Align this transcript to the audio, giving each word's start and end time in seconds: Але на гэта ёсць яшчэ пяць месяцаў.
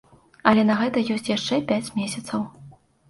Але 0.51 0.61
на 0.69 0.77
гэта 0.79 1.03
ёсць 1.15 1.31
яшчэ 1.37 1.59
пяць 1.73 1.93
месяцаў. 1.99 2.41